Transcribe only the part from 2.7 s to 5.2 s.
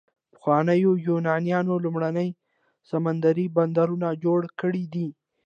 سمندري بندرونه جوړ کړي دي.